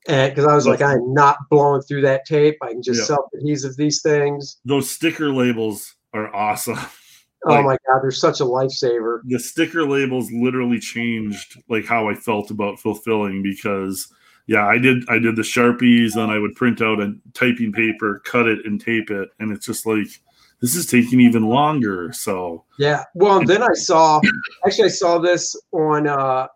[0.08, 2.58] And because I was like, I'm not blowing through that tape.
[2.62, 3.06] I can just Yeah.
[3.16, 4.58] self adhesive these things.
[4.66, 6.78] those sticker labels are awesome
[7.48, 9.22] oh my God, they're such a lifesaver.
[9.26, 14.08] the sticker labels literally changed like how I felt about fulfilling because
[14.48, 18.22] yeah, I did I did the Sharpies and I would print out a typing paper,
[18.26, 20.08] cut it and tape it and it's just like
[20.62, 22.12] this is taking even longer.
[22.14, 23.04] So Yeah.
[23.16, 24.22] Well, and then I saw,
[24.66, 26.48] actually, I saw this on, uh,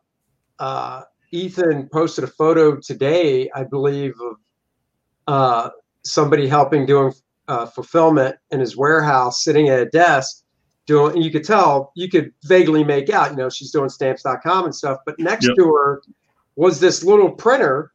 [0.60, 4.38] uh, Ethan posted a photo today, I believe, of
[5.28, 5.70] uh,
[6.04, 7.12] somebody helping doing
[7.48, 10.44] uh, fulfillment in his warehouse, sitting at a desk
[10.86, 14.66] doing, and you could tell, you could vaguely make out, you know, she's doing stamps.com
[14.66, 15.56] and stuff, but next Yep.
[15.58, 16.02] to her
[16.56, 17.92] was this little printer.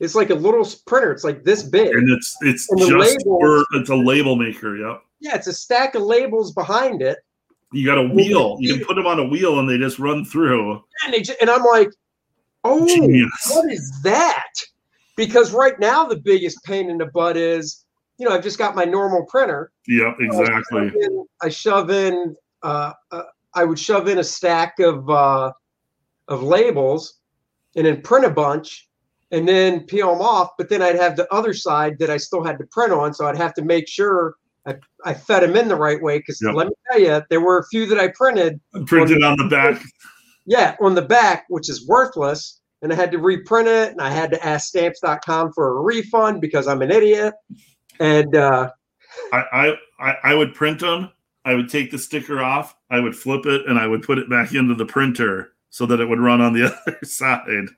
[0.00, 1.12] It's like a little printer.
[1.12, 1.88] It's like this big.
[1.88, 5.02] and it's it's And just labels- for it's a label maker, yep.
[5.20, 7.18] Yeah, it's a stack of labels behind it.
[7.72, 8.56] You got a wheel.
[8.60, 10.82] You can put them on a wheel and they just run through.
[11.04, 11.90] And, they, ju- and I'm like,
[12.64, 13.30] oh, Genius.
[13.50, 14.52] what is that?
[15.16, 17.84] Because right now the biggest pain in the butt is,
[18.18, 19.72] you know, I've just got my normal printer.
[19.86, 20.80] Yeah, exactly.
[20.80, 23.22] I shove in, I shove in uh, uh,
[23.54, 25.52] I would shove in a stack of uh,
[26.28, 27.20] of labels,
[27.76, 28.88] and then print a bunch,
[29.30, 30.50] and then peel them off.
[30.58, 33.26] But then I'd have the other side that I still had to print on, so
[33.26, 34.34] I'd have to make sure
[34.66, 34.74] I,
[35.04, 36.18] I fed them in the right way.
[36.18, 36.54] Because Yep.
[36.54, 39.80] let me tell you, there were a few that I printed Printed on the back.
[40.46, 42.60] yeah, on the back, which is worthless.
[42.82, 46.40] And I had to reprint it and I had to ask stamps.com for a refund
[46.40, 47.32] because I'm an idiot.
[48.00, 48.70] And uh,
[49.32, 49.74] I, I
[50.10, 51.10] I I would print them.
[51.46, 52.76] I would take the sticker off.
[52.90, 56.00] I would flip it, and I would put it back into the printer so that
[56.00, 57.68] it would run on the other side.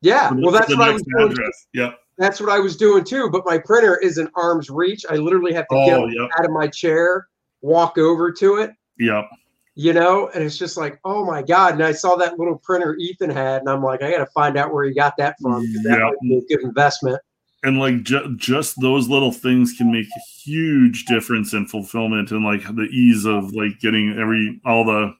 [0.00, 1.30] yeah, well, that's the what I was doing.
[1.32, 1.66] address.
[1.74, 1.98] Yep.
[2.18, 3.30] That's what I was doing too.
[3.30, 5.04] But my printer is in arm's reach.
[5.08, 6.28] I literally have to get Oh, up yep.
[6.38, 7.28] out of my chair,
[7.62, 9.28] walk over to it, Yep.
[9.76, 11.74] you know, and it's just like, oh my God.
[11.74, 14.56] And I saw that little printer Ethan had, and I'm like, I got to find
[14.58, 15.62] out where he got that from.
[15.84, 16.04] That Yeah.
[16.06, 17.20] might be a good investment.
[17.64, 22.44] And like ju- just those little things can make a huge difference in fulfillment and
[22.44, 25.12] like the ease of like getting every all the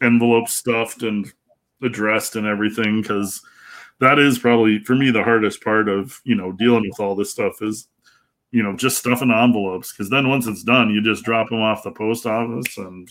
[0.00, 1.30] envelopes stuffed and
[1.82, 3.42] addressed and everything because
[4.00, 7.30] that is probably for me the hardest part of you know dealing with all this
[7.30, 7.88] stuff is
[8.50, 11.82] you know, just stuffing envelopes because then once it's done, you just drop them off
[11.82, 13.06] the post office and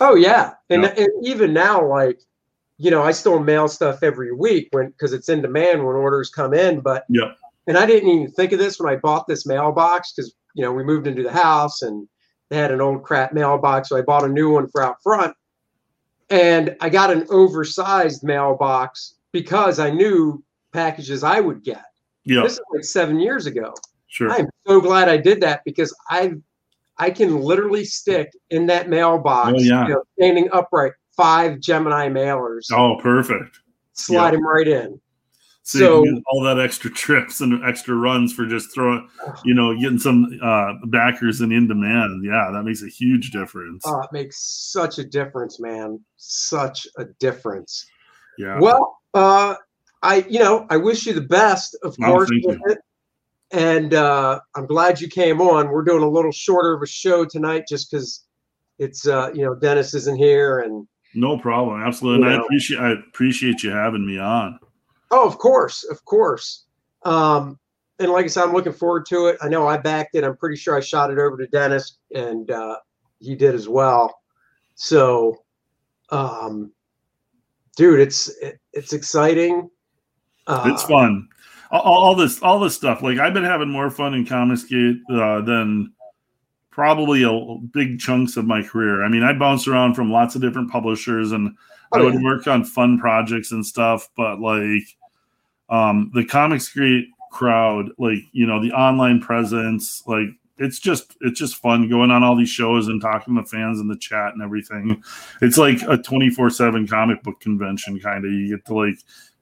[0.00, 2.20] Oh yeah, and, and even now, like
[2.78, 6.28] you know, I still mail stuff every week when because it's in demand when orders
[6.28, 6.80] come in.
[6.80, 7.34] But yeah
[7.66, 10.72] and I didn't even think of this when I bought this mailbox because you know
[10.72, 12.08] we moved into the house and
[12.48, 15.34] they had an old crap mailbox, so I bought a new one for out front.
[16.28, 21.84] And I got an oversized mailbox because I knew packages I would get.
[22.24, 23.74] yeah, This is like seven years ago.
[24.06, 24.30] sure.
[24.30, 26.34] I'm so glad I did that because I
[26.98, 29.88] I can literally stick in that mailbox, Oh, yeah.
[29.88, 33.58] you know, standing upright, five Gemini mailers, Oh, perfect.
[33.94, 34.30] slide yeah.
[34.32, 35.00] them right in.
[35.64, 39.08] So, So- all that extra trips and extra runs for just throwing,
[39.44, 42.24] you know, getting some uh, backers and in demand.
[42.24, 43.82] Yeah, that makes a huge difference.
[43.86, 44.38] Oh, it makes
[44.72, 45.98] such a difference, man.
[46.18, 47.86] Such a difference.
[48.42, 48.58] Yeah.
[48.60, 49.54] Well, uh,
[50.02, 52.30] I you know I wish you the best, of Oh, course.
[53.52, 55.68] And uh, I'm glad you came on.
[55.68, 58.24] We're doing a little shorter of a show tonight, just because
[58.78, 61.82] it's uh, you know Dennis isn't here, and No problem.
[61.82, 62.28] Absolutely.
[62.28, 64.58] And I appreciate I appreciate you having me on.
[65.10, 66.64] Oh, of course, of course.
[67.04, 67.58] Um,
[67.98, 69.36] and like I said, I'm looking forward to it.
[69.42, 70.24] I know I backed it.
[70.24, 72.76] I'm pretty sure I shot it over to Dennis, and uh,
[73.20, 74.14] he did as well.
[74.74, 75.36] So,
[76.08, 76.72] um,
[77.76, 79.68] dude, it's it, it's exciting.
[80.46, 81.28] Uh, It's fun.
[81.70, 83.02] All, all this all this stuff.
[83.02, 85.92] Like I've been having more fun in Comicsgate uh, than
[86.70, 89.04] probably a big chunks of my career.
[89.04, 91.56] I mean, I bounced around from lots of different publishers and
[91.94, 92.22] Oh, I would yeah.
[92.22, 94.84] work on fun projects and stuff, but like
[95.68, 100.28] um the Comicsgate crowd, like, you know, the online presence, like
[100.58, 103.88] it's just it's just fun going on all these shows and talking to fans in
[103.88, 105.02] the chat and everything.
[105.40, 108.30] It's like a 24/7 comic book convention kind of.
[108.30, 108.98] You get to like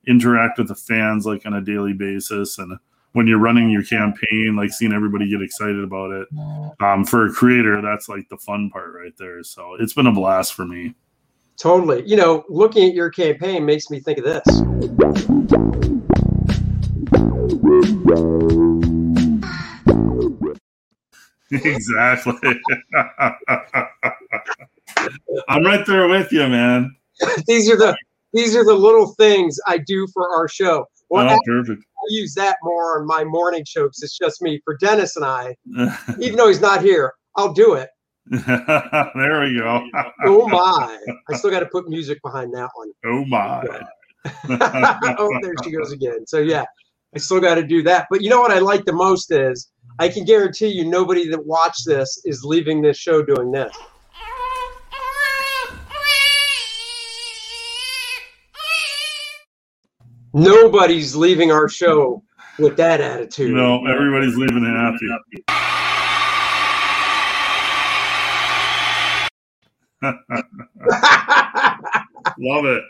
[0.06, 2.78] interact with the fans like on a daily basis and
[3.12, 6.28] when you're running your campaign like seeing everybody get excited about it
[6.80, 10.12] um, for a creator that's like the fun part right there so it's been a
[10.12, 10.94] blast for me
[11.60, 12.02] totally.
[12.06, 14.42] You know, looking at your campaign makes me think of this.
[21.64, 22.34] exactly
[25.48, 26.94] i'm right there with you man
[27.46, 27.96] these are the
[28.32, 30.86] these are the little things I do for our show.
[31.08, 34.60] Well, oh I perfect use that more on my morning show because it's just me.
[34.64, 35.56] For Dennis and I,
[36.20, 37.88] even though he's not here, I'll do it.
[38.30, 39.84] there we go
[40.24, 40.98] Oh my!
[41.28, 42.92] I still got to put music behind that one.
[43.06, 43.64] oh my
[45.18, 46.26] oh, there she goes again.
[46.26, 46.64] So yeah,
[47.14, 48.06] I still got to do that.
[48.10, 49.70] But you know what I like the most is
[50.00, 53.70] I can guarantee you nobody that watched this is leaving this show doing this.
[60.32, 62.22] Nobody's leaving our show
[62.58, 63.54] with that attitude.
[63.54, 65.06] no everybody's leaving happy
[72.38, 72.82] love it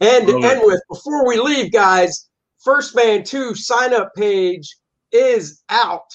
[0.00, 0.46] and to Love it.
[0.46, 2.30] end with, before we leave, guys,
[2.64, 4.74] First Man 2 sign up page
[5.12, 6.06] is out.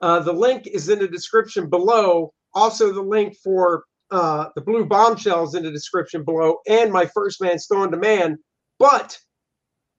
[0.00, 2.32] Uh, the link is in the description below.
[2.54, 7.40] Also, the link for uh, the blue bombshells in the description below, and my First
[7.40, 8.36] Man on Demand.
[8.78, 9.18] But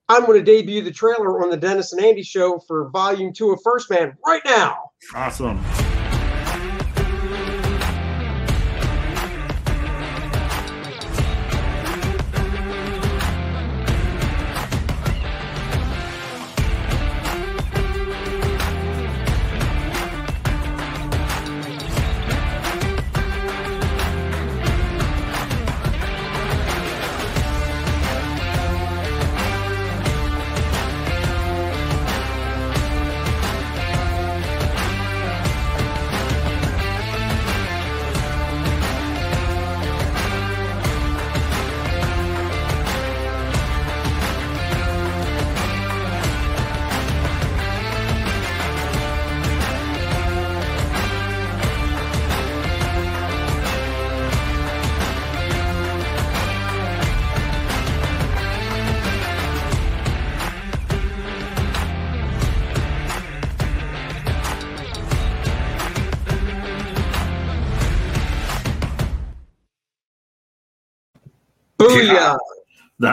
[0.10, 3.52] I'm going to debut the trailer on the Dennis and Andy show for Volume 2
[3.52, 4.78] of First Man right now.
[5.14, 5.60] awesome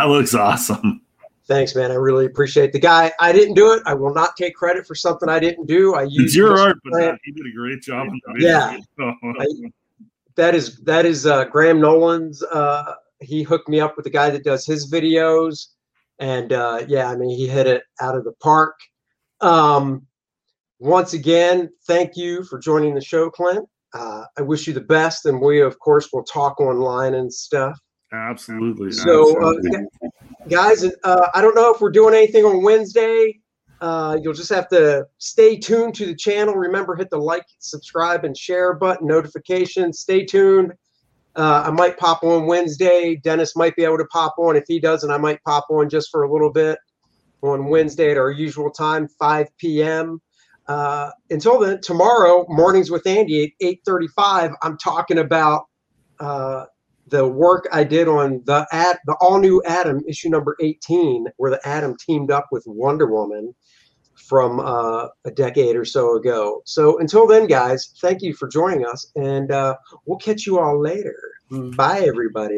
[0.04, 1.00] that looks awesome
[1.46, 1.90] Thanks, man.
[1.90, 3.12] I really appreciate the guy.
[3.20, 3.82] I didn't do it.
[3.84, 5.94] I will not take credit for something I didn't do.
[5.94, 8.08] I it's your art but he did a great job.
[8.38, 8.78] Yeah.
[8.98, 9.46] I-
[10.36, 12.42] that is that is uh, Graham Nolan's.
[12.42, 15.68] Uh, he hooked me up with the guy that does his videos,
[16.18, 18.74] and uh, yeah, I mean he hit it out of the park.
[19.40, 20.06] Um,
[20.80, 23.68] once again, thank you for joining the show, Clint.
[23.92, 27.78] Uh, I wish you the best, and we, of course, will talk online and stuff.
[28.14, 28.92] Absolutely.
[28.92, 29.54] So, uh,
[30.48, 33.40] guys, uh, I don't know if we're doing anything on Wednesday.
[33.80, 36.54] Uh, you'll just have to stay tuned to the channel.
[36.54, 39.98] Remember, hit the like, subscribe, and share button, notifications.
[39.98, 40.72] Stay tuned.
[41.36, 43.16] Uh, I might pop on Wednesday.
[43.16, 44.56] Dennis might be able to pop on.
[44.56, 46.78] If he doesn't, I might pop on just for a little bit
[47.42, 50.20] on Wednesday at our usual time, 5 p.m.
[50.66, 54.54] Uh, until then, tomorrow, mornings with Andy at 8:35.
[54.62, 55.64] I'm talking about
[56.20, 56.64] uh,
[57.14, 61.52] the work I did on the ad, the all new Atom issue number 18, where
[61.52, 63.54] the Atom teamed up with Wonder Woman
[64.16, 66.60] from uh, a decade or so ago.
[66.64, 70.80] So until then, guys, thank you for joining us, and uh, we'll catch you all
[70.80, 71.16] later.
[71.76, 72.56] Bye, everybody.